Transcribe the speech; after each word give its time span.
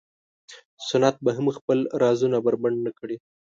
سنت 0.87 1.15
به 1.25 1.31
هم 1.37 1.47
خپل 1.57 1.77
رازونه 2.01 2.37
بربنډ 2.45 2.77
نه 2.85 2.91
کړي. 2.99 3.17